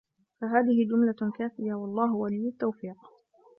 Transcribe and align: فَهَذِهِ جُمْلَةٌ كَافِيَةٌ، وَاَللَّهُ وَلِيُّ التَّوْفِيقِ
فَهَذِهِ 0.41 0.87
جُمْلَةٌ 0.91 1.31
كَافِيَةٌ، 1.37 1.73
وَاَللَّهُ 1.75 2.15
وَلِيُّ 2.15 2.49
التَّوْفِيقِ 2.49 2.95